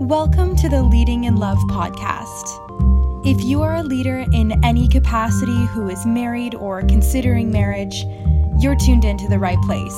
[0.00, 3.26] Welcome to the Leading in Love podcast.
[3.26, 8.06] If you are a leader in any capacity who is married or considering marriage,
[8.58, 9.94] you're tuned into the right place.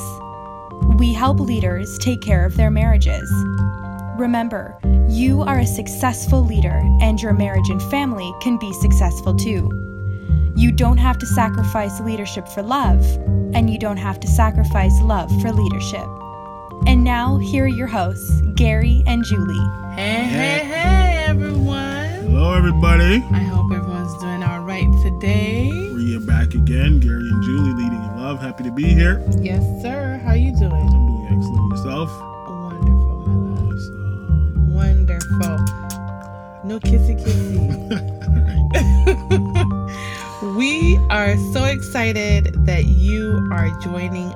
[0.98, 3.32] We help leaders take care of their marriages.
[4.18, 4.76] Remember,
[5.08, 9.70] you are a successful leader, and your marriage and family can be successful too.
[10.56, 13.06] You don't have to sacrifice leadership for love,
[13.54, 16.08] and you don't have to sacrifice love for leadership.
[16.84, 19.54] And now, here are your hosts, Gary and Julie.
[19.94, 22.26] Hey, hey, hey, everyone.
[22.26, 23.24] Hello, everybody.
[23.30, 25.70] I hope everyone's doing all right today.
[25.72, 28.40] We're back again, Gary and Julie, leading in love.
[28.40, 29.24] Happy to be here.
[29.38, 30.20] Yes, sir.
[30.24, 30.72] How you doing?
[30.72, 31.70] I'm doing excellent.
[31.70, 32.10] Yourself?
[32.48, 33.68] Wonderful, my love.
[33.68, 34.74] Awesome.
[34.74, 35.58] Wonderful.
[36.64, 37.62] No kissy kissy.
[40.56, 44.34] we are so excited that you are joining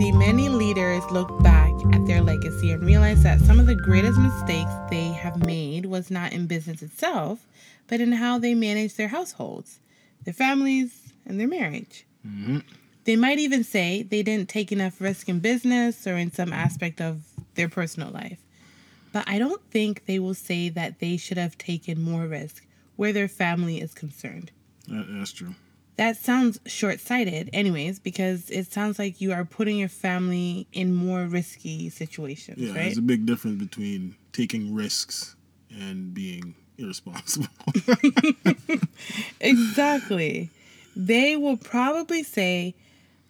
[0.00, 4.18] see, many leaders look back at their legacy and realize that some of the greatest
[4.18, 7.46] mistakes they have made was not in business itself,
[7.86, 9.78] but in how they manage their households,
[10.24, 12.06] their families, and their marriage.
[12.22, 12.60] hmm
[13.04, 17.02] They might even say they didn't take enough risk in business or in some aspect
[17.02, 17.20] of
[17.54, 18.38] their personal life.
[19.12, 22.64] But I don't think they will say that they should have taken more risk
[22.96, 24.50] where their family is concerned.
[24.88, 25.54] That, that's true.
[26.00, 30.94] That sounds short sighted, anyways, because it sounds like you are putting your family in
[30.94, 32.84] more risky situations, Yeah, right?
[32.84, 35.36] there's a big difference between taking risks
[35.70, 37.48] and being irresponsible.
[39.42, 40.48] exactly.
[40.96, 42.74] They will probably say,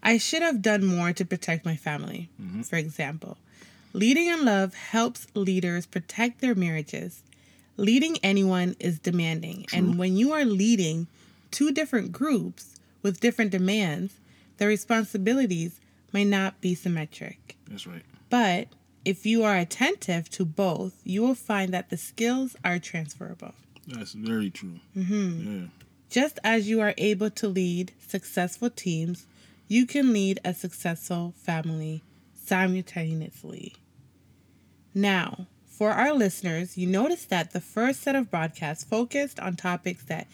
[0.00, 2.62] I should have done more to protect my family, mm-hmm.
[2.62, 3.36] for example.
[3.92, 7.24] Leading in love helps leaders protect their marriages.
[7.76, 11.08] Leading anyone is demanding, and when you are leading
[11.50, 14.14] two different groups with different demands,
[14.58, 15.80] the responsibilities
[16.12, 17.56] might not be symmetric.
[17.68, 18.02] that's right.
[18.28, 18.68] But
[19.04, 23.54] if you are attentive to both, you will find that the skills are transferable.
[23.86, 24.80] That's very true.
[24.96, 25.62] Mm-hmm.
[25.62, 25.66] Yeah.
[26.10, 29.26] Just as you are able to lead successful teams,
[29.68, 32.02] you can lead a successful family
[32.34, 33.74] simultaneously.
[34.94, 40.04] Now, for our listeners, you notice that the first set of broadcasts focused on topics
[40.04, 40.26] that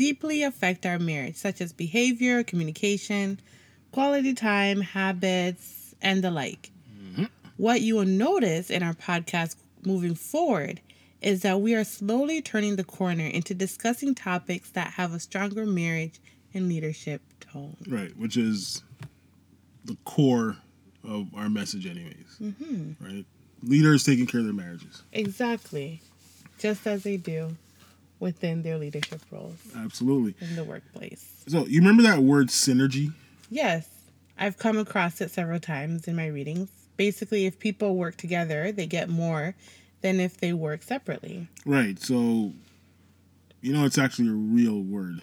[0.00, 3.38] deeply affect our marriage, such as behavior, communication,
[3.92, 6.70] quality time, habits, and the like.
[7.58, 10.80] What you will notice in our podcast moving forward
[11.20, 15.66] is that we are slowly turning the corner into discussing topics that have a stronger
[15.66, 16.18] marriage
[16.54, 17.76] and leadership tone.
[17.86, 18.82] Right, which is
[19.84, 20.56] the core
[21.06, 22.38] of our message, anyways.
[22.40, 23.04] Mm-hmm.
[23.04, 23.26] Right?
[23.62, 25.02] Leaders taking care of their marriages.
[25.12, 26.00] Exactly.
[26.58, 27.54] Just as they do
[28.20, 30.34] within their leadership roles Absolutely.
[30.40, 31.42] in the workplace.
[31.48, 33.12] So, you remember that word synergy?
[33.50, 33.88] Yes,
[34.38, 36.68] I've come across it several times in my readings.
[36.96, 39.54] Basically, if people work together, they get more
[40.02, 41.48] than if they work separately.
[41.64, 41.98] Right.
[41.98, 42.52] So,
[43.60, 45.22] you know, it's actually a real word.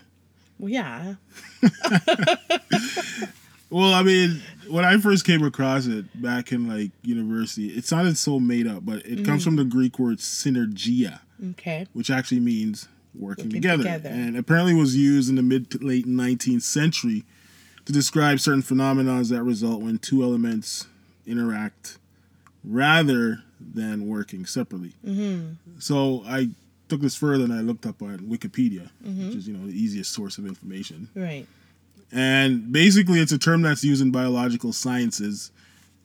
[0.59, 1.15] Well, yeah.
[3.69, 8.17] Well, I mean, when I first came across it back in like university, it sounded
[8.17, 9.39] so made up, but it comes mm-hmm.
[9.39, 11.19] from the Greek word synergia,
[11.51, 11.87] Okay.
[11.93, 13.83] which actually means working, Working together.
[13.83, 14.09] together.
[14.09, 17.23] And apparently was used in the mid to late 19th century
[17.85, 20.87] to describe certain phenomena that result when two elements
[21.25, 21.97] interact
[22.63, 24.93] rather than working separately.
[25.05, 25.79] Mm-hmm.
[25.79, 26.49] So I
[26.89, 29.37] took this further and I looked up on Wikipedia, which mm-hmm.
[29.37, 31.09] is, you know, the easiest source of information.
[31.15, 31.47] Right.
[32.11, 35.51] And basically, it's a term that's used in biological sciences.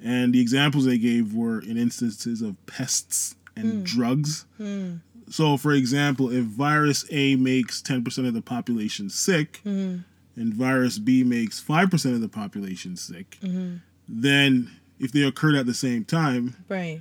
[0.02, 3.82] And the examples they gave were in instances of pests and hmm.
[3.82, 4.46] drugs.
[4.56, 4.96] Hmm.
[5.28, 9.98] So, for example, if virus A makes 10% of the population sick mm-hmm.
[10.40, 13.76] and virus B makes 5% of the population sick, mm-hmm.
[14.08, 17.00] then if they occurred at the same time, Right.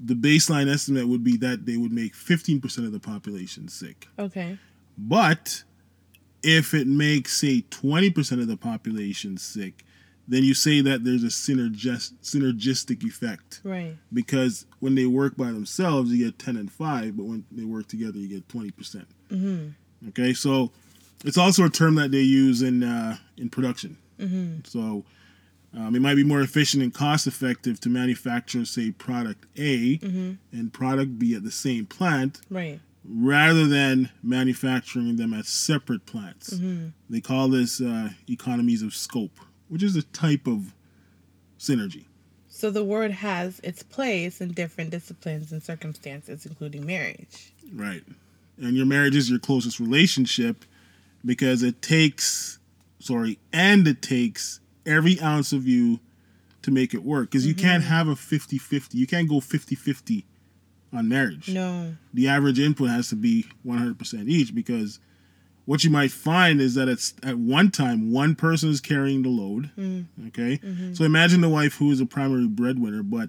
[0.00, 4.08] the baseline estimate would be that they would make 15% of the population sick.
[4.18, 4.58] Okay.
[4.96, 5.62] But
[6.42, 9.84] if it makes, say, 20% of the population sick,
[10.30, 13.60] then you say that there's a synergis- synergistic effect.
[13.64, 13.96] Right.
[14.12, 17.88] Because when they work by themselves, you get 10 and 5, but when they work
[17.88, 18.76] together, you get 20%.
[18.76, 19.06] percent
[20.10, 20.70] Okay, so
[21.24, 23.96] it's also a term that they use in, uh, in production.
[24.64, 25.04] So
[25.76, 29.98] um, it might be more efficient and cost effective to manufacture, say, product A
[30.52, 32.80] and product B at the same plant Right.
[33.08, 36.58] rather than manufacturing them at separate plants.
[37.10, 40.74] They call this uh, economies of scope, which is a type of
[41.58, 42.04] synergy.
[42.48, 47.52] So the word has its place in different disciplines and circumstances, including marriage.
[47.72, 48.02] Right.
[48.60, 50.64] And your marriage is your closest relationship
[51.24, 52.58] because it takes,
[52.98, 56.00] sorry, and it takes every ounce of you
[56.62, 57.66] to make it work because you mm-hmm.
[57.66, 60.24] can't have a 50-50 you can't go 50-50
[60.92, 61.94] on marriage No.
[62.12, 64.98] the average input has to be 100% each because
[65.68, 69.28] what you might find is that it's at one time one person is carrying the
[69.28, 70.06] load mm.
[70.28, 70.56] okay?
[70.56, 70.94] Mm-hmm.
[70.94, 73.28] So imagine the wife who is a primary breadwinner but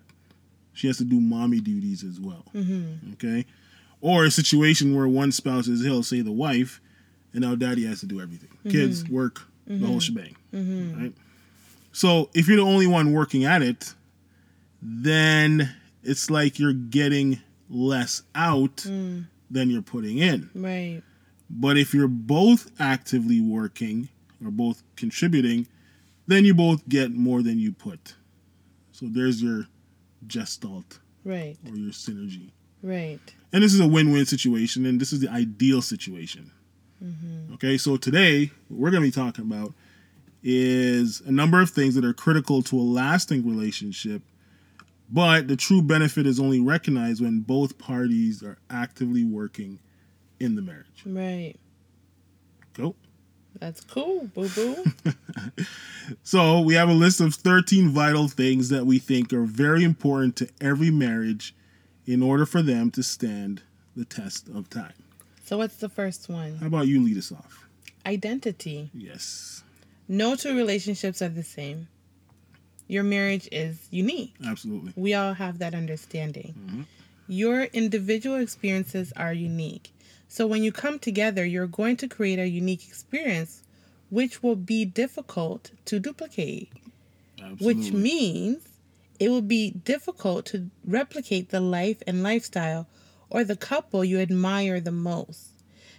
[0.72, 3.12] she has to do mommy duties as well mm-hmm.
[3.12, 3.46] okay?
[4.00, 6.80] Or a situation where one spouse is he'll say the wife
[7.34, 8.52] and now daddy has to do everything.
[8.60, 8.70] Mm-hmm.
[8.70, 11.14] Kids work the whole shebang right?
[11.92, 13.94] So if you're the only one working at it
[14.82, 19.28] then it's like you're getting less out mm.
[19.52, 20.50] than you're putting in.
[20.56, 21.04] Right.
[21.50, 24.10] But if you're both actively working
[24.44, 25.68] or both contributing,
[26.28, 28.16] then you both get more than you put.
[28.92, 29.68] So there's your
[30.28, 31.58] gestalt Right.
[31.68, 32.52] or your synergy.
[32.82, 33.20] Right.
[33.52, 36.52] And this is a win win situation, and this is the ideal situation.
[37.04, 37.54] Mm-hmm.
[37.56, 39.74] Okay, so today, what we're going to be talking about
[40.44, 44.22] is a number of things that are critical to a lasting relationship,
[45.10, 49.80] but the true benefit is only recognized when both parties are actively working
[50.40, 50.86] in the marriage.
[51.06, 51.56] Right.
[52.74, 52.96] Go.
[53.60, 54.86] That's cool, boo boo.
[56.24, 60.36] So we have a list of 13 vital things that we think are very important
[60.38, 61.54] to every marriage
[62.08, 63.62] in order for them to stand
[63.96, 64.94] the test of time.
[65.46, 66.56] so what's the first one?
[66.58, 67.68] How about you lead us off?
[68.06, 68.90] Identity.
[68.94, 69.64] Yes,
[70.08, 71.88] No two relationships are the same.
[72.88, 74.34] Your marriage is unique.
[74.44, 74.94] absolutely.
[74.96, 76.56] We all have that understanding.
[76.58, 76.82] Mm-hmm.
[77.28, 79.92] Your individual experiences are unique.
[80.32, 83.64] So when you come together, you're going to create a unique experience
[84.12, 86.72] which will be difficult to duplicate,
[87.42, 87.66] absolutely.
[87.66, 88.70] which means
[89.20, 92.88] it will be difficult to replicate the life and lifestyle
[93.30, 95.50] or the couple you admire the most.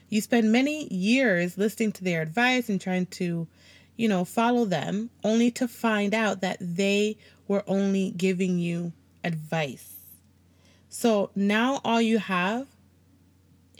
[0.08, 3.48] You spend many years listening to their advice and trying to,
[3.96, 7.16] you know, follow them, only to find out that they
[7.48, 8.92] were only giving you
[9.24, 9.94] advice.
[10.88, 12.66] So now all you have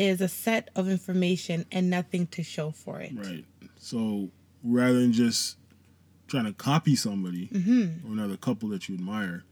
[0.01, 3.13] is a set of information and nothing to show for it.
[3.15, 3.45] Right.
[3.77, 4.31] So
[4.65, 5.59] rather than just
[6.27, 8.09] trying to copy somebody mm-hmm.
[8.09, 9.45] or another couple that you admire,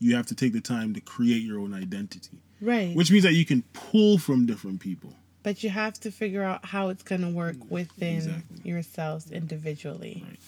[0.00, 2.94] you have to take the time to create your own identity, Right.
[2.96, 5.14] which means that you can pull from different people.
[5.44, 8.68] But you have to figure out how it's going to work within Exactly.
[8.70, 10.40] yourselves individually Right.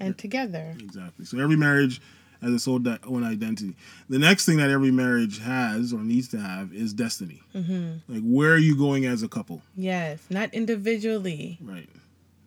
[0.00, 0.76] and together.
[0.78, 1.24] Exactly.
[1.24, 2.02] So every marriage
[2.42, 3.76] has its own, own identity.
[4.08, 7.40] The next thing that every marriage has or needs to have is destiny.
[7.54, 8.12] Mm-hmm.
[8.12, 9.62] Like where are you going as a couple?
[9.76, 11.88] Yes, not individually, Right.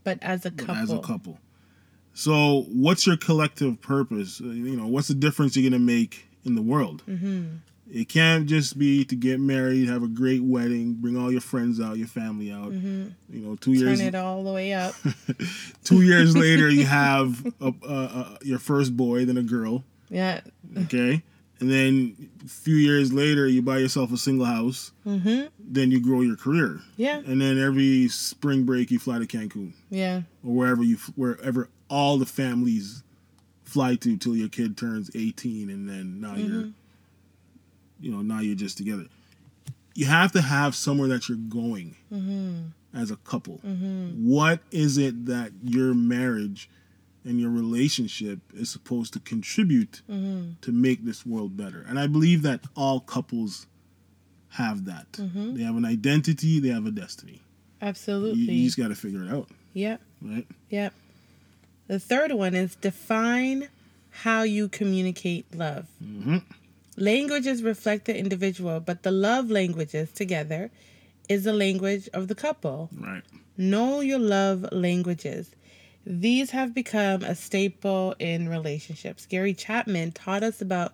[0.03, 0.83] but as a But couple.
[0.83, 1.39] As a couple.
[2.13, 4.39] So what's your collective purpose?
[4.41, 7.03] Uh, You know, what's the difference you're gonna make in the world?
[7.09, 7.57] Mm-hmm.
[7.91, 11.79] It can't just be to get married, have a great wedding, bring all your friends
[11.79, 12.71] out, your family out.
[12.73, 13.11] You
[13.55, 13.79] know, two Mm-hmm.
[13.79, 14.95] Turn years it all the way up.
[15.83, 19.83] two years later, you have a, a, a, your first boy, then a girl.
[20.09, 20.41] Yeah.
[20.77, 21.23] Okay.
[21.59, 24.91] And then a few years later, you buy yourself a single house.
[25.07, 25.45] Mm-hmm.
[25.59, 26.81] Then you grow your career.
[26.97, 27.17] Yeah.
[27.25, 30.21] And then every spring break, you fly to Cancun Yeah.
[30.43, 33.03] or wherever you wherever all the families
[33.63, 36.69] fly to till your kid turns 18, and then now you're,
[37.99, 39.05] you know, now you're just together.
[39.95, 41.95] You have to have somewhere that you're going
[42.95, 43.59] as a couple.
[43.65, 44.27] Mm-hmm.
[44.27, 46.69] What is it that your marriage
[47.23, 50.51] and your relationship is supposed to contribute mm-hmm.
[50.61, 51.85] to make this world better?
[51.87, 53.67] And I believe that all couples
[54.49, 55.11] have that.
[55.13, 55.55] Mm-hmm.
[55.57, 57.41] They have an identity, they have a destiny.
[57.81, 58.41] Absolutely.
[58.53, 60.01] you just got to figure it out, Yep.
[60.21, 60.47] right?
[60.69, 60.93] Yep.
[61.87, 63.67] The third one is define
[64.09, 65.85] how you communicate love.
[66.01, 66.41] Mhm.
[66.97, 70.71] Languages reflect the individual, but the love languages together
[71.29, 72.89] is the language of the couple.
[72.97, 73.23] Right.
[73.57, 75.51] Know your love languages.
[76.05, 79.25] These have become a staple in relationships.
[79.25, 80.93] Gary Chapman taught us about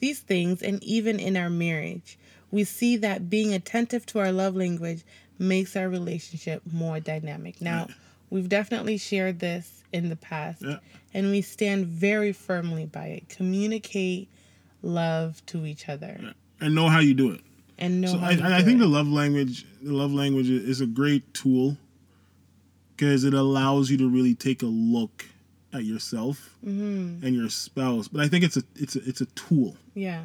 [0.00, 2.18] these things, and even in our marriage,
[2.50, 5.02] we see that being attentive to our love language
[5.38, 7.60] makes our relationship more dynamic.
[7.60, 7.94] Now, Right.
[8.30, 10.78] we've definitely shared this in the past, Yeah.
[11.12, 13.28] and we stand very firmly by it.
[13.28, 14.28] Communicate
[14.82, 17.40] love to each other and know how you do it.
[17.78, 18.80] And know So I, I think it.
[18.80, 21.76] the love language, the love language is a great tool
[22.96, 25.26] because it allows you to really take a look
[25.72, 27.24] at yourself Mm-hmm.
[27.24, 28.08] and your spouse.
[28.08, 29.76] But I think it's a it's a it's a tool.
[29.94, 30.22] yeah,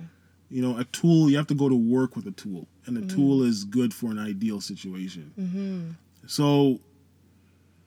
[0.50, 1.30] You know, a tool.
[1.30, 3.08] You have to go to work with a tool, and Mm-hmm.
[3.08, 5.32] the tool is good for an ideal situation.
[5.36, 5.92] hmm
[6.28, 6.80] So,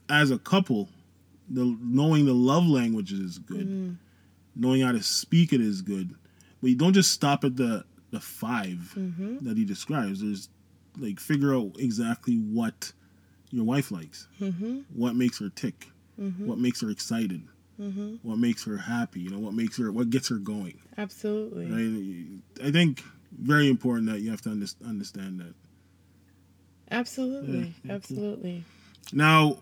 [0.08, 0.88] as a couple,
[1.48, 3.66] the knowing the love languages is good.
[3.66, 3.92] Mm-hmm.
[4.56, 6.14] Knowing how to speak it is good,
[6.60, 9.44] but you don't just stop at the the 5 Mm-hmm.
[9.46, 10.20] that he describes.
[10.22, 10.48] There's
[10.98, 12.92] like figure out exactly what
[13.50, 17.42] your wife likes, hmm what makes her tick, hmm what makes her excited,
[17.80, 18.16] Mm-hmm.
[18.22, 20.78] what makes her happy, you know, what makes her, what gets her going.
[20.96, 21.66] Absolutely.
[21.66, 22.68] Right?
[22.68, 23.02] I think
[23.36, 25.54] very important that you have to under, understand that.
[26.90, 27.74] Absolutely.
[27.84, 28.64] Yeah, Absolutely.
[29.12, 29.58] Now,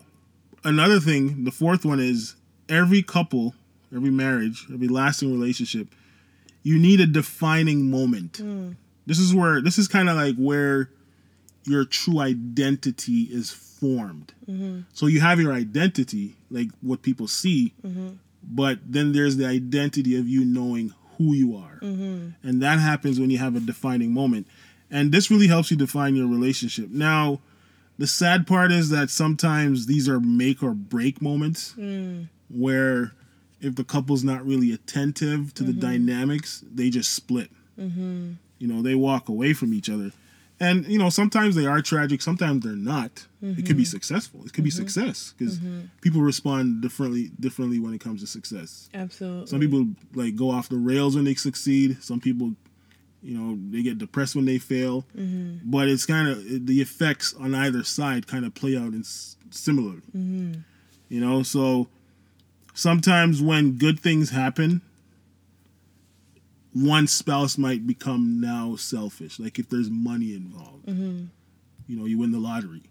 [0.63, 2.35] another thing, the fourth one is
[2.69, 3.55] every couple,
[3.95, 5.87] every marriage, every lasting relationship,
[6.63, 8.33] you need a defining moment.
[8.33, 8.75] Mm.
[9.05, 10.89] This is where this is kind of like where
[11.65, 14.33] your true identity is formed.
[14.49, 14.81] Mm-hmm.
[14.93, 18.09] So you have your identity, like what people see, Mm-hmm.
[18.43, 21.79] but then there's the identity of you knowing who you are.
[21.81, 22.47] Mm-hmm.
[22.47, 24.47] And that happens when you have a defining moment.
[24.91, 26.89] And this really helps you define your relationship.
[26.89, 27.39] Now,
[27.97, 32.27] the sad part is that sometimes these are make or break moments Mm.
[32.49, 33.11] where
[33.63, 37.49] if the couple's not really attentive to the dynamics, they just split.
[37.79, 38.33] Mm-hmm.
[38.59, 40.11] You know, they walk away from each other.
[40.59, 43.25] And, you know, sometimes they are tragic, sometimes they're not.
[43.41, 44.45] It could be successful.
[44.45, 45.59] It could be success because
[46.01, 48.89] people respond differently differently when it comes to success.
[48.93, 49.47] Absolutely.
[49.47, 52.01] Some people like go off the rails when they succeed.
[52.01, 52.53] Some people,
[53.21, 55.05] you know, they get depressed when they fail.
[55.17, 55.69] Mm-hmm.
[55.69, 59.35] But it's kind of the effects on either side kind of play out in s-
[59.49, 59.95] similar.
[60.15, 60.53] Mm-hmm.
[61.09, 61.89] You know, so
[62.73, 64.81] sometimes when good things happen,
[66.73, 69.39] one spouse might become now selfish.
[69.39, 71.25] Like if there's money involved, Mm-hmm.
[71.87, 72.81] you know, you win the lottery.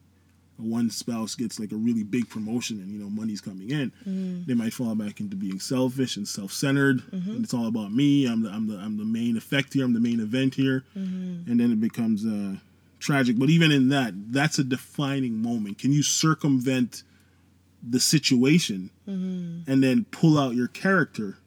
[0.57, 4.45] One spouse gets like a really big promotion and you know money's coming in Mm-hmm.
[4.47, 8.43] they might fall back into being selfish and self-centered and it's all about me i'm
[8.43, 11.51] the i'm the i'm the main effect here i'm the main event here Mm-hmm.
[11.51, 12.57] and then it becomes uh
[13.01, 17.03] tragic but even in that that's a defining moment can you circumvent
[17.83, 19.71] the situation Mm-hmm.
[19.71, 21.39] and then pull out your character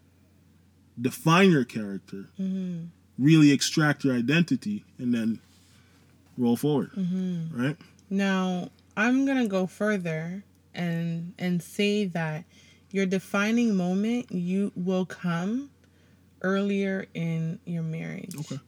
[1.00, 2.86] define your character Mm-hmm.
[3.18, 5.40] really extract your identity and then
[6.38, 7.62] roll forward Mm-hmm.
[7.62, 7.78] right
[8.10, 12.44] Now, I'm going to go further and and say that
[12.92, 15.70] your defining moment you will come
[16.42, 18.36] earlier in your marriage.
[18.40, 18.60] okay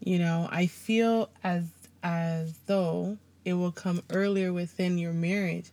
[0.00, 1.64] You know, I feel as
[2.02, 5.66] as though it will come earlier within your marriage.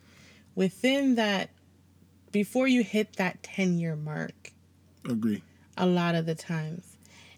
[0.54, 1.50] Within that
[2.30, 4.52] before you hit that 10 year mark
[5.08, 5.42] agree
[5.76, 6.96] a lot of the times.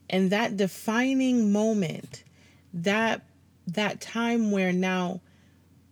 [0.08, 2.22] And that defining moment,
[2.72, 3.22] that
[3.66, 5.20] that time where now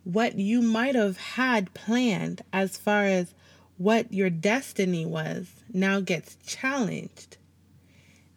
[0.03, 3.33] what you might have had planned as far as
[3.77, 7.37] what your destiny was now gets challenged.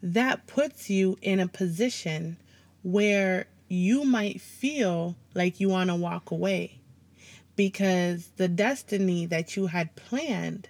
[0.01, 2.37] That puts you in a position
[2.83, 6.78] where you might feel like you want to walk away
[7.59, 10.69] because the destiny that you had planned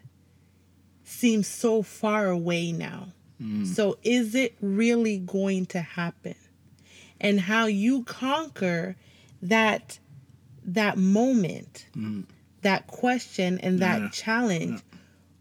[1.03, 3.10] seems so far away now.
[3.39, 3.67] Mm.
[3.67, 6.34] So, is it really going to happen?
[7.22, 8.96] And how you conquer
[9.43, 10.00] that
[10.65, 12.24] that moment, mm.
[12.63, 14.10] that question and that Yeah.
[14.10, 14.81] challenge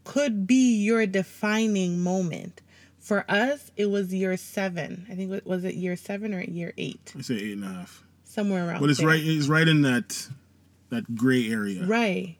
[0.03, 2.61] could be your defining moment.
[2.99, 5.07] For us, it was year seven.
[5.09, 8.03] I think was it year seven or year eight, i say eight and a half
[8.23, 8.81] somewhere around.
[8.81, 9.07] but it's there.
[9.07, 10.29] right it's right in that
[10.89, 12.37] that gray area Right.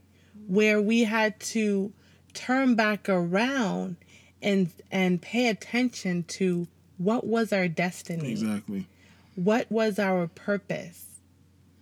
[0.47, 1.91] Where we had to
[2.33, 3.97] turn back around
[4.41, 8.31] and and pay attention to what was our destiny?
[8.31, 8.87] exactly
[9.35, 11.05] What was our purpose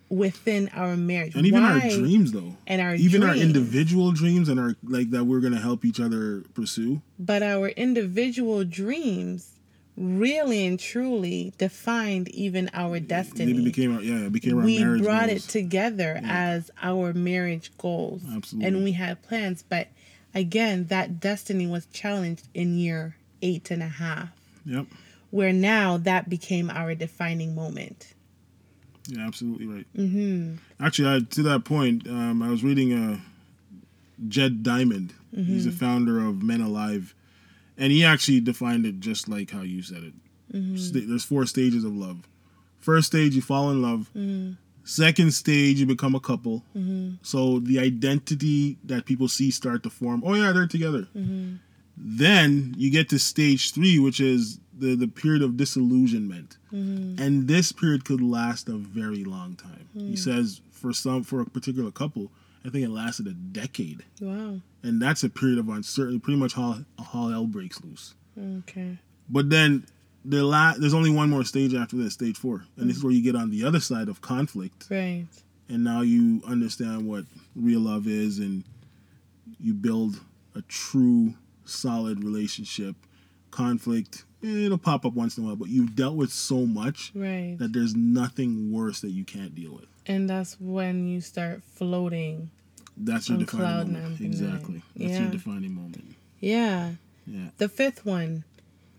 [0.09, 1.35] within our marriage?
[1.35, 5.25] and even our dreams though and our even our individual dreams and our like that
[5.25, 9.51] we're gonna help each other pursue But our individual dreams
[9.97, 13.51] really and truly defined even our destiny.
[13.53, 15.45] Maybe became our yeah, it became our we brought goals.
[15.47, 18.21] it together as our marriage goals.
[18.31, 18.67] Absolutely.
[18.67, 19.87] And we had plans, but
[20.35, 24.29] again, that destiny was challenged in year eight and a half,
[24.65, 24.85] Yep.
[25.31, 28.13] where now that became our defining moment.
[29.07, 29.85] Yeah, absolutely right.
[29.95, 30.55] Mm-hmm.
[30.85, 33.19] Actually, I, to that point, um, I was reading uh,
[34.27, 35.13] Jed Diamond.
[35.35, 35.69] He's Mm-hmm.
[35.69, 37.13] the founder of Men Alive,
[37.77, 40.13] and he actually defined it just like how you said it.
[40.53, 41.09] Mm-hmm.
[41.09, 42.27] There's four stages of love.
[42.79, 44.09] First stage, you fall in love.
[44.15, 44.53] Mm-hmm.
[44.83, 46.63] Second stage, you become a couple.
[47.21, 50.23] So the identity that people see start to form.
[50.25, 51.07] Oh yeah, they're together.
[51.15, 51.55] Mm-hmm.
[51.97, 57.21] Then you get to stage three, which is the the period of disillusionment, Mm-hmm.
[57.21, 59.87] and this period could last a very long time.
[59.93, 60.17] He Mm.
[60.19, 62.29] says for some for a particular couple,
[62.67, 64.59] I think it lasted a decade, Wow.
[64.83, 66.19] and that's a period of uncertainty.
[66.19, 66.83] Pretty much all
[67.13, 68.13] all hell breaks loose.
[68.37, 68.97] Okay.
[69.29, 69.85] But then
[70.25, 73.13] the la- there's only one more stage after this, stage four, and this is where
[73.13, 75.25] you get on the other side of conflict, Right.
[75.69, 78.65] and now you understand what real love is, and
[79.61, 80.19] you build
[80.53, 82.95] a true, solid relationship.
[83.49, 87.11] Conflict, eh, it'll pop up once in a while, but you've dealt with so much
[87.15, 87.55] Right.
[87.59, 89.85] that there's nothing worse that you can't deal with.
[90.05, 92.49] And that's when you start floating.
[92.97, 94.21] That's your defining moment.
[94.21, 94.81] Exactly.
[94.95, 95.21] That's Yeah.
[95.21, 96.15] your defining moment.
[96.39, 96.93] Yeah.
[97.25, 97.49] Yeah.
[97.57, 98.43] The fifth one,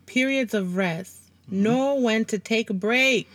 [0.07, 1.17] periods of rest.
[1.47, 1.63] Mm-hmm.
[1.63, 3.29] Know when to take a break.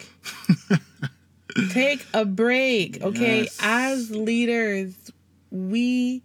[1.71, 3.01] take a break.
[3.01, 3.41] Okay.
[3.43, 3.57] Yes.
[3.61, 5.11] As leaders,
[5.51, 6.21] we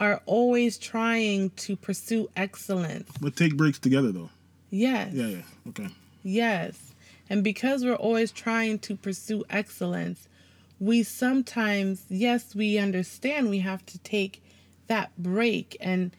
[0.00, 3.10] are always trying to pursue excellence.
[3.20, 4.30] But take breaks together though.
[4.70, 5.12] Yes.
[5.12, 5.42] Yeah, yeah.
[5.68, 5.88] Okay.
[6.22, 6.92] Yes.
[7.30, 10.28] And because we're always trying to pursue excellence,
[10.78, 14.42] we sometimes, yes, we understand we have to take
[14.86, 16.14] that break and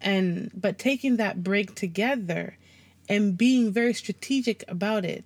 [0.00, 2.56] and but taking that break together
[3.08, 5.24] and being very strategic about it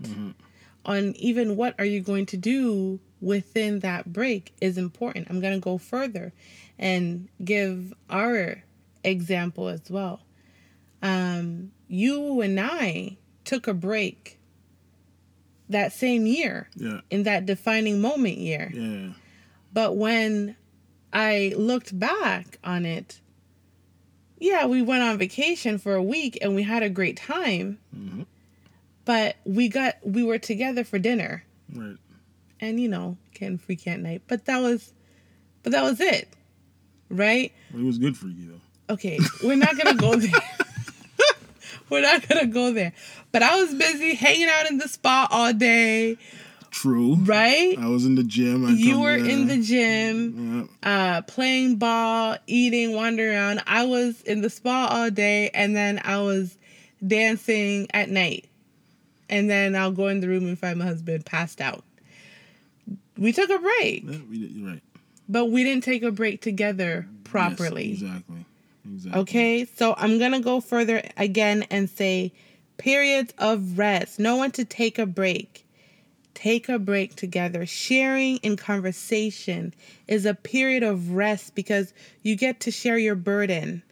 [0.85, 5.29] on even what are you going to do within that break is important.
[5.31, 6.33] I'm going to go further
[6.79, 8.63] and give our
[9.03, 10.21] example as well.
[11.03, 14.39] Um, you and I took a break
[15.69, 17.01] that same year Yeah.
[17.11, 18.71] in that defining moment year.
[18.75, 19.13] Yeah.
[19.73, 20.57] But when
[21.13, 23.21] I looked back on it,
[24.39, 27.79] yeah, we went on vacation for a week and we had a great time.
[27.97, 28.27] Mhm.
[29.05, 31.97] But we got we were together for dinner Right.
[32.61, 34.23] and you know, getting freaky at night.
[34.27, 34.93] But that was
[35.63, 36.29] but that was it.
[37.09, 37.53] Right?
[37.73, 38.49] Well, it was good for you
[38.89, 38.95] though.
[38.95, 40.31] Okay, we're not gonna go there.
[41.95, 42.93] We're not gonna go there.
[43.33, 46.17] But I was busy hanging out in the spa all day,
[46.71, 47.15] True.
[47.17, 47.77] right?
[47.79, 48.67] I was in the gym.
[48.67, 49.33] I You were yeah.
[49.33, 50.89] in the gym, Yeah.
[51.19, 53.63] uh, playing ball, eating, wandering around.
[53.67, 56.57] I was in the spa all day, and then I was
[57.07, 58.47] dancing at night.
[59.31, 61.83] And then I'll go in the room and find my husband passed out.
[63.17, 64.83] We took a break, Yeah, we did, you're right.
[65.29, 67.91] but we didn't take a break together properly.
[67.93, 68.45] Yes, exactly.
[68.87, 69.21] Exactly.
[69.23, 72.33] Okay, so I'm gonna go further again and say
[72.77, 74.19] periods of rest.
[74.19, 75.67] No one to take a break.
[76.35, 77.65] Take a break together.
[77.65, 79.73] Sharing in conversation
[80.09, 83.83] is a period of rest because you get to share your burden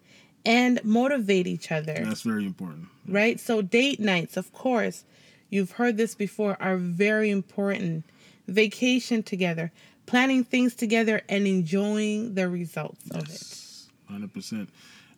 [0.44, 2.88] and motivate each other That's very important.
[3.06, 3.38] right?
[3.38, 5.04] So date nights, of course,
[5.50, 8.04] you've heard this before, are very important.
[8.48, 9.70] Vacation together,
[10.06, 13.61] planning things together, and enjoying the results of it.
[14.12, 14.68] Hundred percent.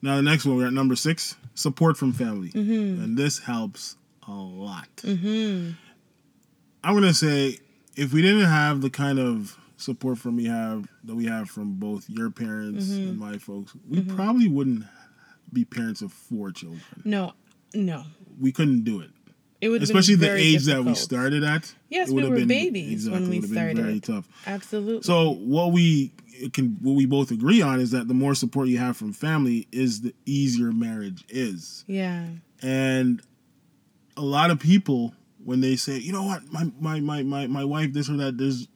[0.02, 3.02] Now the next one we're at number six: support from family, Mm-hmm.
[3.02, 4.88] and this helps a lot.
[5.04, 5.76] I'm
[6.82, 7.58] gonna say
[7.96, 11.74] if we didn't have the kind of support from we have that we have from
[11.74, 13.08] both your parents Mm-hmm.
[13.10, 14.84] and my folks, we probably wouldn't
[15.52, 16.80] be parents of four children.
[17.04, 17.32] No,
[17.74, 18.04] no,
[18.40, 19.10] We couldn't do it,
[19.64, 21.72] it would especially the age that we started at.
[21.88, 24.02] Yes, we were been- babies when we been very started.
[24.02, 24.28] tough.
[24.46, 25.02] Absolutely.
[25.02, 26.12] So what we
[26.52, 29.66] can what we both agree on is that the more support you have from family
[29.72, 31.84] is the easier marriage is.
[31.86, 32.26] yeah,
[32.62, 33.22] And
[34.16, 37.64] a lot of people when they say, you know what, my my my my, my
[37.64, 38.66] wife this or that, there's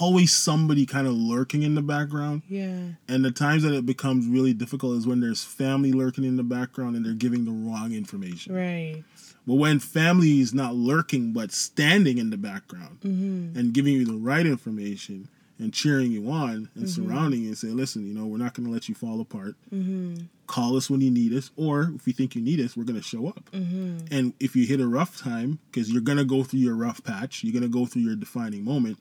[0.00, 2.42] always somebody kind of lurking in the background.
[2.48, 2.78] yeah,
[3.08, 6.42] And the times that it becomes really difficult is when there's family lurking in the
[6.42, 8.54] background and they're giving the wrong information.
[8.54, 9.02] right.
[9.46, 13.56] But when family is not lurking but standing in the background Mm-hmm.
[13.58, 15.28] and giving you the right information
[15.58, 16.86] and cheering you on and Mm-hmm.
[16.86, 19.54] surrounding you and say, listen, you know, we're not going to let you fall apart.
[19.72, 20.24] Mm-hmm.
[20.48, 23.00] Call us when you need us, or if you think you need us, we're going
[23.00, 23.48] to show up.
[23.52, 24.06] Mm-hmm.
[24.14, 27.02] And if you hit a rough time, because you're going to go through your rough
[27.04, 28.98] patch, you're going to go through your defining moment.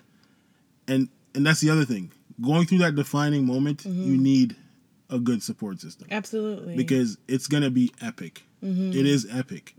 [0.88, 2.12] And and that's the other thing.
[2.42, 4.04] Going through that defining moment, Mm-hmm.
[4.04, 4.56] you need
[5.10, 6.76] a good support system Absolutely.
[6.76, 8.44] because it's gonna be epic.
[8.64, 8.92] Mm-hmm.
[8.98, 9.76] It is epic.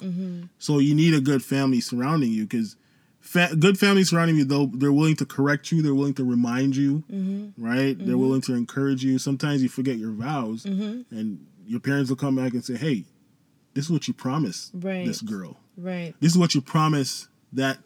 [0.58, 2.76] So you need a good family surrounding you because
[3.20, 6.76] fa- good family surrounding you, though they're willing to correct you, they're willing to remind
[6.76, 7.62] you, Mm-hmm.
[7.64, 7.96] right?
[7.98, 9.18] They're willing to encourage you.
[9.18, 11.16] Sometimes you forget your vows, Mm-hmm.
[11.16, 13.04] and your parents will come back and say, "Hey,
[13.74, 15.04] this is what you promised Right.
[15.06, 15.58] this girl.
[15.76, 16.14] right.
[16.20, 17.78] This is what you promised that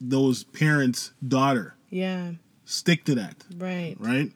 [0.00, 1.74] those parents' daughter.
[1.92, 2.32] Yeah.
[2.64, 3.94] Stick to that." Right.
[4.00, 4.32] right?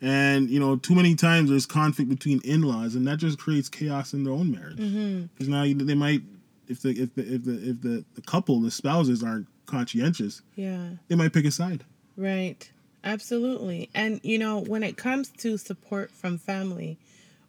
[0.00, 4.12] And you know, too many times there's conflict between in-laws, and that just creates chaos
[4.14, 4.76] in their own marriage.
[4.76, 6.22] Because now they might,
[6.68, 10.90] if the if the if the if the, the couple, the spouses aren't conscientious, Yeah.
[11.08, 11.84] they might pick a side.
[12.16, 12.70] Right.
[13.04, 13.88] Absolutely.
[13.94, 16.98] And, you know, when it comes to support from family,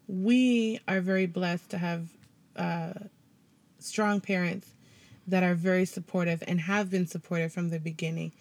[0.08, 2.10] we are very blessed to have
[2.56, 2.94] uh,
[3.80, 4.68] strong parents
[5.28, 8.32] that are very supportive and have been supportive from the beginning.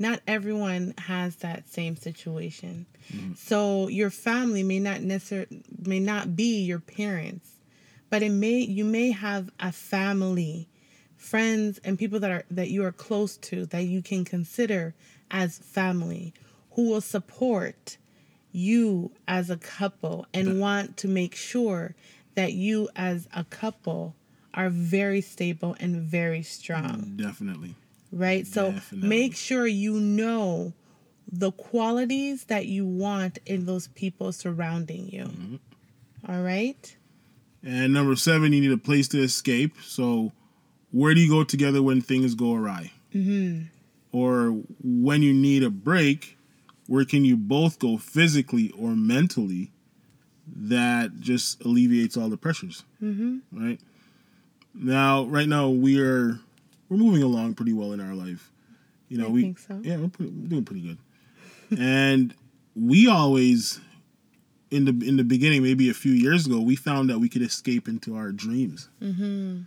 [0.00, 2.86] Not everyone has that same situation.
[3.12, 3.34] Mm-hmm.
[3.34, 7.50] So your family may not necessarily may not be your parents,
[8.08, 10.68] but it may you may have a family
[11.18, 14.94] friends and people that are that you are close to that you can consider
[15.30, 16.32] as family
[16.72, 17.98] who will support
[18.52, 21.94] you as a couple and want to make sure
[22.36, 24.16] that you as a couple
[24.54, 27.74] are very stable and very strong Definitely.
[28.12, 29.08] Right so Definitely.
[29.08, 30.72] make sure you know
[31.32, 35.56] the qualities that you want in those people surrounding you Mm-hmm.
[36.30, 36.96] All right
[37.64, 39.76] And number seven, you need a place to escape.
[39.82, 40.32] So,
[40.92, 42.90] where do you go together when things go awry?
[43.14, 43.64] Mm-hmm.
[44.12, 46.36] Or when you need a break,
[46.86, 49.70] where can you both go physically or mentally
[50.46, 52.82] that just alleviates all the pressures?
[53.02, 53.38] Mm-hmm.
[53.52, 53.80] Right
[54.74, 56.40] now, right now we are
[56.90, 58.52] we're moving along pretty well in our life.
[59.08, 59.80] You know, I we think so.
[59.82, 60.98] yeah we're, pretty, we're doing pretty good,
[61.78, 62.34] and
[62.76, 63.80] we always
[64.70, 67.42] in the in the beginning, maybe a few years ago, we found that we could
[67.42, 68.88] escape into our dreams.
[69.02, 69.62] Mm-hmm.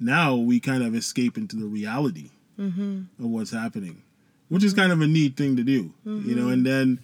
[0.00, 3.22] Now we kind of escape into the reality Mm-hmm.
[3.22, 4.02] of what's happening,
[4.48, 6.48] which is kind of a neat thing to do, you know.
[6.48, 7.00] And then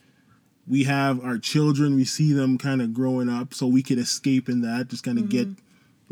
[0.67, 4.49] we have our children; we see them kind of growing up, so we could escape
[4.49, 5.49] in that, just kind of get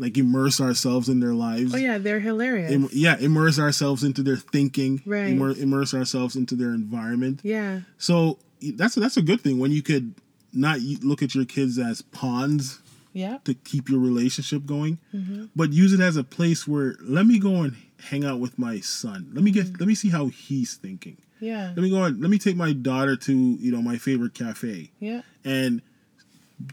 [0.01, 1.73] like immerse ourselves in their lives.
[1.73, 2.71] Oh yeah, they're hilarious.
[2.71, 5.29] Im- yeah, immerse ourselves into their thinking, Right.
[5.33, 7.39] immer- immerse ourselves into their environment.
[7.43, 7.81] yeah.
[7.97, 10.13] So that's that's a good thing when you could
[10.53, 12.79] not look at your kids as pawns
[13.13, 13.37] Yeah.
[13.45, 15.45] to keep your relationship going, Mm-hmm.
[15.55, 17.75] but use it as a place where let me go and
[18.09, 19.29] hang out with my son.
[19.33, 21.17] Let me get let me see how he's thinking.
[21.39, 21.67] Yeah.
[21.75, 24.91] Let me go and let me take my daughter to you know my favorite cafe
[24.99, 25.21] Yeah.
[25.45, 25.81] and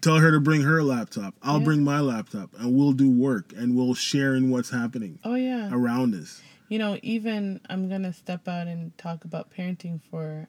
[0.00, 1.34] tell her to bring her laptop.
[1.42, 1.64] I'll Yeah.
[1.64, 5.68] bring my laptop and we'll do work and we'll share in what's happening Oh yeah.
[5.72, 6.40] around us.
[6.68, 10.48] You know, even I'm gonna step out and talk about parenting for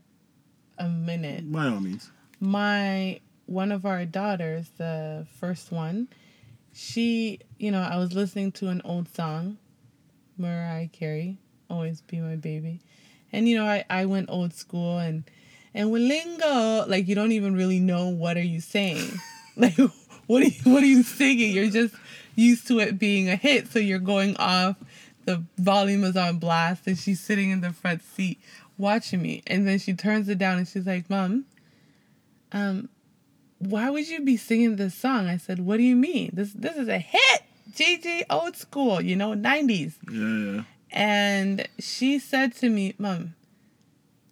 [0.78, 1.52] a minute.
[1.52, 2.12] By all means.
[2.40, 6.08] My one of our daughters, the first one,
[6.74, 9.58] she, you know, I was listening to an old song,
[10.38, 11.38] Mariah Carey,
[11.70, 12.80] "Always Be My Baby,"
[13.34, 15.24] and you know, I I went old school and
[15.74, 19.12] and with lingo, like you don't even really know what are you saying,
[19.58, 19.78] like
[20.28, 21.54] what are you, what are you singing?
[21.54, 21.96] You're just
[22.36, 24.76] used to it being a hit, so you're going off.
[25.26, 28.40] The volume is on blast, and she's sitting in the front seat
[28.78, 31.46] watching me, and then she turns it down and she's like, "Mom."
[32.52, 32.90] um,
[33.60, 35.28] why would you be singing this song?
[35.28, 36.32] I said, what do you mean?
[36.34, 37.44] This this is a hit.
[37.74, 39.94] GG old school, you know, 90s.
[40.12, 40.64] Yeah, yeah.
[40.92, 43.36] And she said to me, Mom,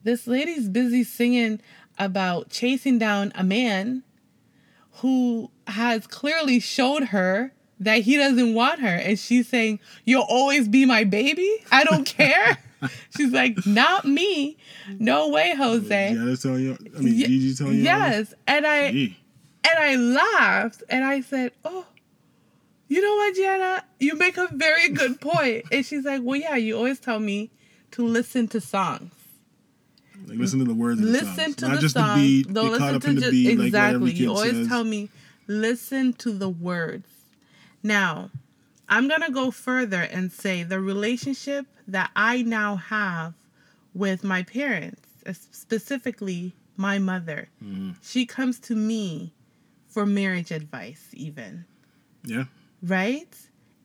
[0.08, 1.60] this lady's busy singing
[2.00, 4.04] about chasing down a man
[5.02, 8.88] who has clearly showed her that he doesn't want her.
[8.96, 11.64] And she's saying, You'll always be my baby?
[11.72, 12.58] I don't care.
[13.16, 14.58] she's like, Not me.
[14.98, 16.14] No way, Jose.
[16.14, 16.78] Yeah, that's telling you.
[16.96, 17.84] I mean, did you tell you.
[17.84, 18.34] Yes.
[18.48, 19.18] And I Gee.
[19.70, 21.86] and I laughed and I said, Oh,
[22.88, 23.84] you know what, Jana?
[24.00, 25.66] You make a very good point.
[25.72, 27.52] And she's like, Well, yeah, you always tell me
[27.92, 29.12] to listen to songs.
[30.28, 31.00] Like listen to the words.
[31.00, 32.18] The Listen to Not the song.
[32.20, 32.54] the beat.
[32.54, 33.60] Don't listen to the just beat.
[33.60, 34.12] Exactly.
[34.14, 34.68] you always says.
[34.68, 35.10] tell me,
[35.48, 37.08] listen to the words.
[37.84, 38.30] Now,
[38.90, 43.34] I'm gonna go further and say the relationship that I now have
[43.94, 45.02] with my parents,
[45.52, 47.50] specifically my mother.
[47.64, 47.92] Mm-hmm.
[48.04, 49.34] She comes to me
[49.88, 51.66] for marriage advice, even
[52.24, 52.46] Yeah.
[52.84, 53.34] right?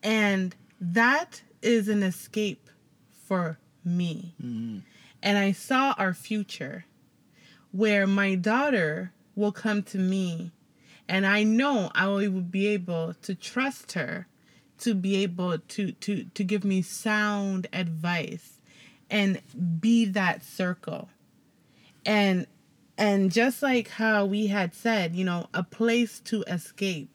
[0.03, 2.69] And that is an escape
[3.25, 4.33] for me.
[5.23, 6.85] And I saw our future
[7.71, 10.51] where my daughter will come to me
[11.07, 14.27] and I know I will be able to trust her
[14.79, 18.61] to be able to to to give me sound advice
[19.09, 19.41] and
[19.79, 21.09] be that circle.
[22.05, 22.47] And
[22.97, 27.12] and just like how we had said, you know, a place to escape.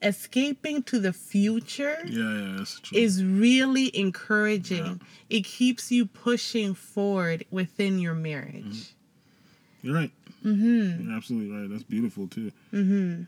[0.00, 5.00] Escaping to the future Yeah, yeah, is really encouraging.
[5.28, 8.94] It keeps you pushing forward within your marriage.
[9.82, 10.12] You're right.
[10.44, 11.08] Mm-hmm.
[11.08, 11.68] You're absolutely right.
[11.68, 12.52] That's beautiful too.
[12.72, 13.22] Mm-hmm.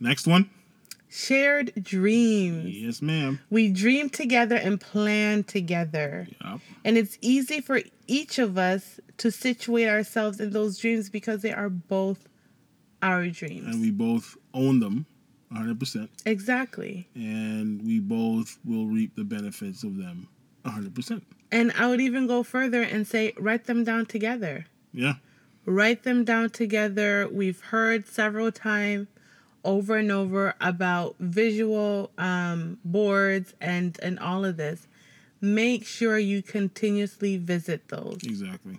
[0.00, 0.50] Next one.
[1.08, 2.76] Shared dreams.
[2.76, 3.38] Yes, ma'am.
[3.48, 6.26] We dream together and plan together.
[6.44, 6.60] Yep.
[6.84, 11.52] And it's easy for each of us to situate ourselves in those dreams because they
[11.52, 12.28] are both
[13.00, 13.72] our dreams.
[13.74, 15.06] And we both own them
[15.52, 16.08] 100%.
[16.24, 17.08] exactly.
[17.14, 20.28] And we both will reap the benefits of them
[20.64, 21.22] 100%.
[21.52, 24.66] And I would even go further and say, write them down together.
[24.92, 25.14] Yeah.
[25.64, 27.28] write them down together.
[27.30, 29.08] We've heard several times
[29.64, 34.86] over and over about visual um, boards and and all of this.
[35.40, 38.18] Make sure you continuously visit those.
[38.24, 38.78] Exactly.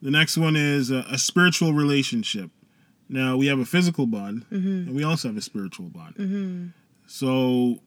[0.00, 2.50] The next one is a, a spiritual relationship.
[3.10, 4.68] Now we have a physical bond, mm-hmm.
[4.88, 6.14] and we also have a spiritual bond.
[6.14, 6.66] Mm-hmm.
[7.08, 7.80] So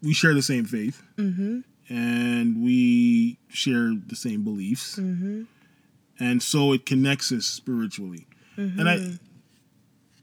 [0.00, 1.60] we share the same faith, mm-hmm.
[1.88, 8.26] and we share the same beliefs, and so it connects us spiritually.
[8.56, 9.18] And I,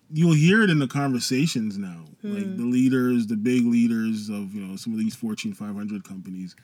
[0.10, 2.34] you'll hear it in the conversations now, hmm.
[2.34, 6.56] like the leaders, the big leaders of you know some of these Fortune 500 companies,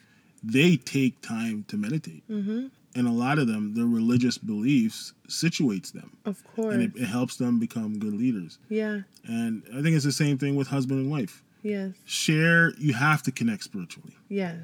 [0.41, 2.23] they take time to meditate
[2.95, 6.73] and a lot of them, their religious beliefs situates them, Of course.
[6.73, 8.58] and it, it helps them become good leaders.
[8.69, 9.01] yeah.
[9.27, 11.43] And I think it's the same thing with husband and wife.
[11.62, 11.93] Yes.
[12.05, 12.73] Share.
[12.77, 14.15] You have to connect spiritually.
[14.29, 14.60] Yes.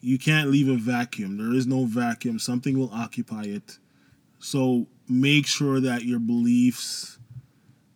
[0.00, 1.36] You can't leave a vacuum.
[1.38, 2.38] There is no vacuum.
[2.38, 3.78] Something will occupy it.
[4.38, 7.18] So make sure that your beliefs,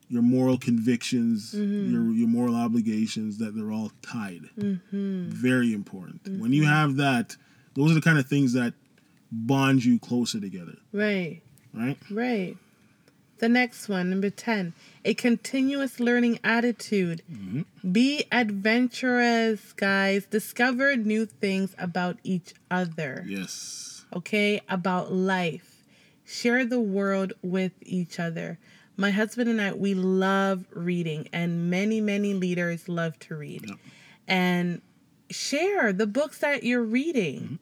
[0.08, 1.92] your moral convictions, mm-hmm.
[1.92, 4.48] your your moral obligations, that they're all tied.
[4.58, 5.28] Mm-hmm.
[5.28, 6.22] Very important.
[6.40, 6.72] When you mm-hmm.
[6.72, 7.36] have that,
[7.74, 8.74] those are the kind of things that
[9.30, 10.76] bond you closer together.
[10.92, 11.42] Right.
[11.74, 11.98] Right?
[12.10, 12.56] Right.
[13.38, 14.72] The next one, number 10,
[15.04, 17.22] a continuous learning attitude.
[17.30, 17.92] Mm-hmm.
[17.92, 20.26] Be adventurous, guys.
[20.26, 23.24] Discover new things about each other.
[23.28, 24.04] Yes.
[24.12, 24.60] Okay?
[24.68, 25.84] About life.
[26.24, 28.58] Share the world with each other.
[28.96, 33.66] My husband and I, we love reading, and many, many leaders love to read.
[33.68, 33.78] Yep.
[34.26, 34.82] And
[35.30, 37.40] share the books that you're reading.
[37.40, 37.54] Mm-hmm.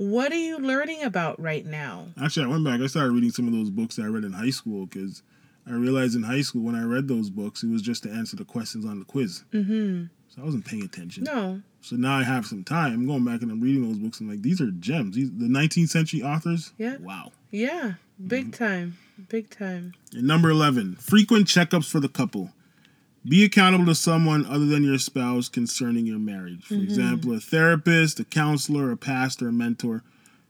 [0.00, 2.06] What are you learning about right now?
[2.22, 2.80] Actually, I went back.
[2.80, 5.22] I started reading some of those books that I read in high school because
[5.66, 8.34] I realized in high school when I read those books, it was just to answer
[8.34, 9.44] the questions on the quiz.
[9.52, 10.04] Mm-hmm.
[10.30, 11.24] So I wasn't paying attention.
[11.24, 11.60] No.
[11.82, 12.94] So now I have some time.
[12.94, 14.20] I'm going back and I'm reading those books.
[14.20, 15.16] I'm like, these are gems.
[15.16, 16.72] These the 19th century authors.
[16.78, 16.96] Yeah.
[16.96, 17.32] Wow.
[17.50, 17.94] Yeah,
[18.26, 18.96] big time.
[19.28, 19.92] Big time.
[20.14, 22.52] And number 11, frequent checkups for the couple.
[23.28, 26.64] Be accountable to someone other than your spouse concerning your marriage.
[26.64, 26.84] For mm-hmm.
[26.84, 30.02] example, a therapist, a counselor, a pastor, a mentor,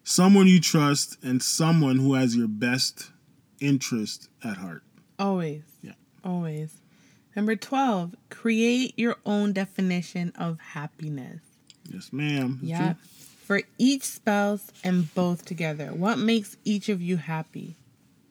[0.04, 3.10] someone you trust, and someone who has your best
[3.60, 4.82] interest at heart.
[5.18, 5.62] Always.
[5.82, 5.92] Yeah.
[6.24, 6.80] Always.
[7.34, 11.40] Number 12, create your own definition of happiness.
[11.88, 12.58] Yes, ma'am.
[12.62, 12.94] Yeah.
[13.44, 15.88] For each spouse and both together.
[15.88, 17.76] What makes each of you happy?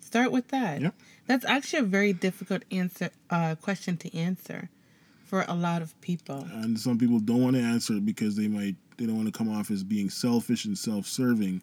[0.10, 0.82] Start with that.
[0.82, 0.96] Yep.
[1.28, 4.72] That's actually a very difficult answer uh, question to answer
[5.24, 6.48] for a lot of people.
[6.52, 9.38] And some people don't want to answer it because they might they don't want to
[9.38, 11.62] come off as being selfish and self-serving,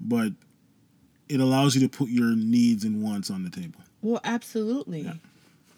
[0.00, 0.30] but
[1.28, 3.80] it allows you to put your needs and wants on the table.
[4.00, 5.10] Well, absolutely.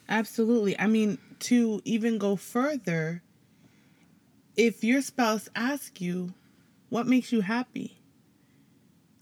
[0.07, 0.79] Absolutely.
[0.79, 3.23] I mean, to even go further,
[4.59, 6.35] if your spouse asks you,
[6.91, 7.97] what makes you happy?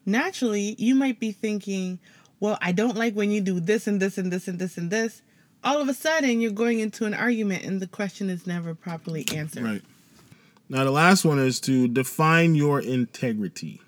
[0.05, 2.01] Naturally, you might be thinking,
[2.43, 4.91] well, I don't like when you do this and this and this and this and
[4.91, 5.23] this.
[5.63, 9.25] All of a sudden, you're going into an argument and the question is never properly
[9.33, 9.63] answered.
[9.63, 9.83] Right.
[10.69, 13.81] Now, the last one is to define your integrity.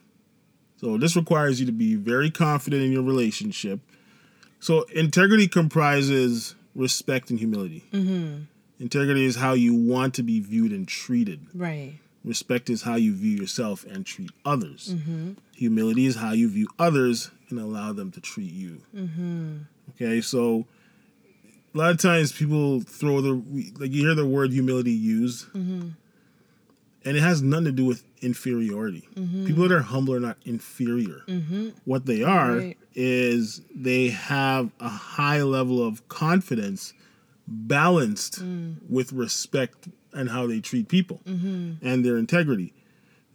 [0.76, 3.80] So, this requires you to be very confident in your relationship.
[4.60, 7.82] So, integrity comprises respect and humility.
[7.92, 8.42] Mm-hmm.
[8.78, 11.48] Integrity is how you want to be viewed and treated.
[11.54, 11.98] Right.
[12.24, 14.94] Respect is how you view yourself and treat others.
[14.94, 15.32] Mm-hmm.
[15.56, 18.80] Humility is how you view others and allow them to treat you.
[18.96, 19.56] Mm-hmm.
[19.90, 20.64] Okay, so
[21.74, 23.32] a lot of times people throw the
[23.78, 25.88] like you hear the word humility used, mm-hmm.
[27.04, 29.06] and it has nothing to do with inferiority.
[29.44, 31.22] People that are humble are not inferior.
[31.84, 32.78] What they are Right.
[32.94, 36.94] is they have a high level of confidence
[37.46, 38.76] balanced mm.
[38.88, 41.86] with respect and how they treat people mm-hmm.
[41.86, 42.72] and their integrity.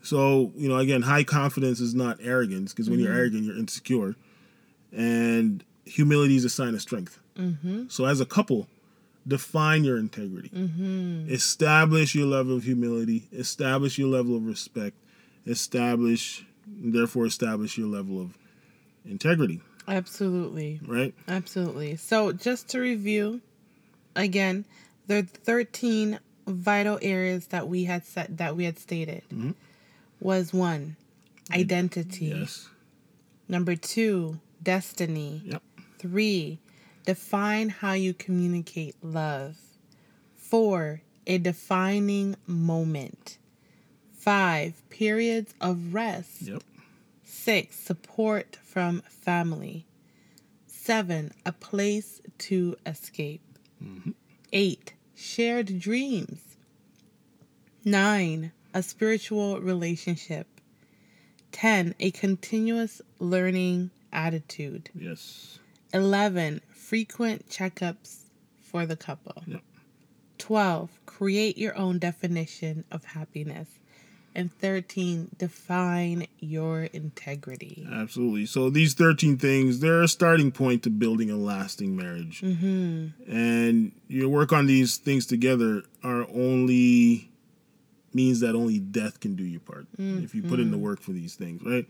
[0.02, 3.18] So, you know, again, high confidence is not arrogance because when you're mm-hmm.
[3.18, 4.16] arrogant, you're insecure.
[4.92, 7.20] And humility is a sign of strength.
[7.38, 7.88] Mm-hmm.
[7.90, 8.68] So, as a couple,
[9.28, 10.50] define your integrity,
[11.32, 14.96] establish your level of humility, establish your level of respect,
[15.46, 18.38] establish, therefore, establish your level of
[19.06, 20.80] integrity, Absolutely.
[20.86, 21.14] right?
[21.28, 21.96] Absolutely.
[21.98, 23.42] So, just to review,
[24.20, 24.66] again,
[25.08, 29.52] the 13 vital areas that we had set that we had stated mm-hmm.
[30.20, 30.96] was one,
[31.46, 31.60] mm-hmm.
[31.60, 32.26] identity.
[32.26, 32.70] Yes.
[33.48, 35.42] Number two, destiny.
[35.46, 35.64] Yep.
[36.00, 36.60] Three,
[37.06, 39.58] define how you communicate love.
[40.36, 43.38] Four, a defining moment.
[44.14, 46.42] Five, periods of rest.
[46.42, 46.64] Yep.
[47.24, 49.86] Six, support from family.
[50.68, 53.42] Seven, a place to escape.
[54.52, 56.58] Eight, shared dreams.
[57.86, 60.48] Nine, a spiritual relationship.
[61.52, 64.90] Ten, a continuous learning attitude.
[64.94, 65.60] Yes.
[65.94, 66.62] 11.
[66.70, 68.30] Frequent checkups
[68.62, 69.44] for the couple.
[69.48, 69.62] Yep.
[70.38, 71.06] 12.
[71.06, 73.68] Create your own definition of happiness.
[74.36, 75.32] And 13.
[75.38, 77.88] Define your integrity.
[77.92, 78.46] Absolutely.
[78.46, 82.42] So these 13 things, they're a starting point to building a lasting marriage.
[82.42, 83.32] Mm-hmm.
[83.32, 87.32] And your work on these things together are only
[88.14, 91.12] means that only death can do your part if you put in the work for
[91.12, 91.86] these things, right?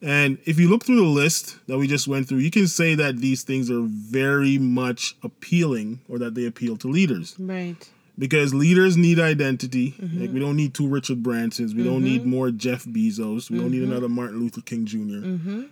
[0.00, 2.94] And if you look through the list that we just went through, you can say
[2.94, 7.34] that these things are very much appealing or that they appeal to leaders.
[7.38, 7.88] Right.
[8.18, 9.92] Because leaders need identity.
[9.92, 10.20] Mm-hmm.
[10.20, 11.74] Like we don't need two Richard Bransons.
[11.74, 13.50] We don't need more Jeff Bezos.
[13.50, 13.72] We don't Mm-hmm.
[13.80, 15.66] need another Martin Luther King junior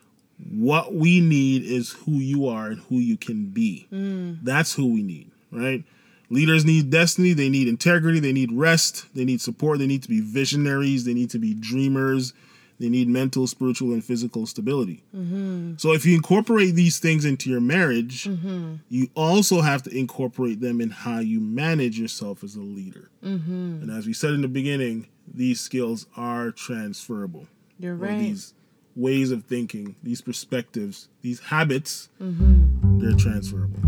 [0.50, 3.86] What we need is who you are and who you can be.
[3.92, 4.38] Mm.
[4.42, 5.82] That's who we need, right?
[6.28, 7.32] Leaders need destiny.
[7.32, 8.20] They need integrity.
[8.20, 9.06] They need rest.
[9.14, 9.78] They need support.
[9.78, 11.04] They need to be visionaries.
[11.04, 12.32] They need to be dreamers.
[12.78, 15.02] They need mental, spiritual, and physical stability.
[15.14, 15.76] Mm-hmm.
[15.78, 18.74] So if you incorporate these things into your marriage, mm-hmm.
[18.90, 23.10] you also have to incorporate them in how you manage yourself as a leader.
[23.24, 23.82] Mm-hmm.
[23.82, 27.46] And as we said in the beginning, these skills are transferable.
[27.78, 28.18] You're right.
[28.18, 28.52] These
[28.94, 33.80] ways of thinking, these perspectives, these habits, they're transferable.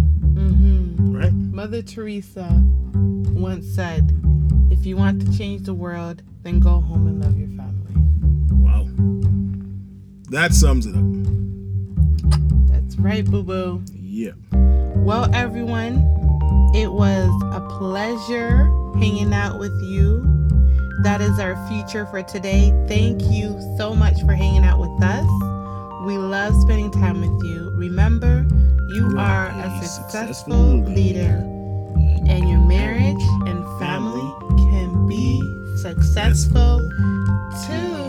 [1.15, 1.33] Right?
[1.33, 2.49] Mother Teresa
[3.35, 4.15] once said,
[4.71, 7.95] if you want to change the world, then go home and love your family.
[8.59, 8.89] Wow.
[10.31, 11.05] That sums it up.
[12.71, 13.83] That's right, boo boo.
[13.95, 14.33] Yeah.
[14.53, 15.97] Well, everyone,
[16.75, 18.65] it was a pleasure
[18.99, 20.23] hanging out with you.
[21.03, 22.73] That is our future for today.
[22.89, 25.27] Thank you so much for hanging out with us.
[26.05, 27.71] We love spending time with you.
[27.77, 28.47] Remember,
[28.89, 31.43] you are are a a successful successful leader,
[32.27, 34.33] and your marriage and family
[34.71, 35.41] can be
[35.77, 36.81] successful
[37.67, 38.08] too.